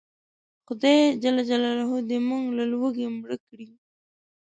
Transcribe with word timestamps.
خدای 0.65 0.97
ج 1.21 1.23
دې 2.09 2.17
موږ 2.27 2.45
له 2.57 2.63
لوږې 2.71 3.07
مړه 3.17 3.37
کړي 3.47 3.67